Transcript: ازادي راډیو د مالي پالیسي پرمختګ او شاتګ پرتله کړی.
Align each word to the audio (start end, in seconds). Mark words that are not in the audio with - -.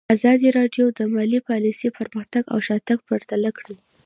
ازادي 0.15 0.47
راډیو 0.57 0.85
د 0.97 0.99
مالي 1.13 1.39
پالیسي 1.49 1.89
پرمختګ 1.97 2.43
او 2.53 2.59
شاتګ 2.67 2.97
پرتله 3.09 3.49
کړی. 3.57 3.75